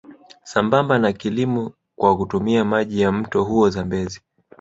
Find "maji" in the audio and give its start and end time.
2.65-3.01